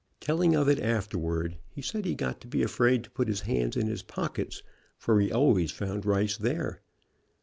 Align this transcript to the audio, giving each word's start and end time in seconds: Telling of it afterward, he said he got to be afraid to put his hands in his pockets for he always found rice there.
Telling 0.19 0.55
of 0.55 0.67
it 0.67 0.79
afterward, 0.79 1.57
he 1.69 1.83
said 1.83 2.05
he 2.05 2.15
got 2.15 2.41
to 2.41 2.47
be 2.47 2.63
afraid 2.63 3.03
to 3.03 3.11
put 3.11 3.27
his 3.27 3.41
hands 3.41 3.77
in 3.77 3.85
his 3.85 4.01
pockets 4.01 4.63
for 4.97 5.19
he 5.19 5.31
always 5.31 5.69
found 5.71 6.07
rice 6.07 6.37
there. 6.37 6.81